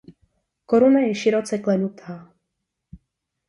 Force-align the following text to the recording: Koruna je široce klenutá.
Koruna 0.65 0.99
je 0.99 1.15
široce 1.15 1.57
klenutá. 1.57 2.33